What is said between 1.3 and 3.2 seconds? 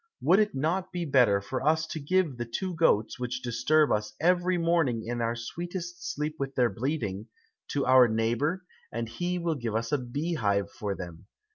for us to give the two goats